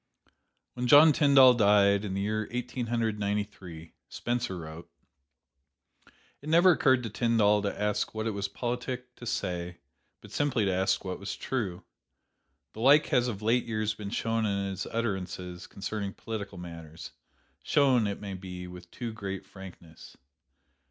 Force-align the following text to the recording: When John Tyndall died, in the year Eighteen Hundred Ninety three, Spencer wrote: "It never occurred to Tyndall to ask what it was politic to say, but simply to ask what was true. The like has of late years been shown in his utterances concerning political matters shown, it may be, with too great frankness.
When 0.73 0.87
John 0.87 1.13
Tyndall 1.13 1.53
died, 1.53 2.03
in 2.03 2.15
the 2.15 2.21
year 2.21 2.47
Eighteen 2.49 2.87
Hundred 2.87 3.19
Ninety 3.19 3.43
three, 3.43 3.93
Spencer 4.09 4.57
wrote: 4.57 4.89
"It 6.41 6.49
never 6.49 6.71
occurred 6.71 7.03
to 7.03 7.09
Tyndall 7.11 7.61
to 7.61 7.79
ask 7.79 8.11
what 8.15 8.25
it 8.25 8.31
was 8.31 8.47
politic 8.47 9.13
to 9.17 9.27
say, 9.27 9.77
but 10.19 10.31
simply 10.31 10.65
to 10.65 10.73
ask 10.73 11.05
what 11.05 11.19
was 11.19 11.35
true. 11.35 11.83
The 12.73 12.79
like 12.79 13.05
has 13.09 13.27
of 13.27 13.43
late 13.43 13.65
years 13.65 13.93
been 13.93 14.09
shown 14.09 14.43
in 14.43 14.71
his 14.71 14.87
utterances 14.87 15.67
concerning 15.67 16.15
political 16.15 16.57
matters 16.57 17.11
shown, 17.61 18.07
it 18.07 18.19
may 18.19 18.33
be, 18.33 18.65
with 18.65 18.89
too 18.89 19.13
great 19.13 19.45
frankness. 19.45 20.17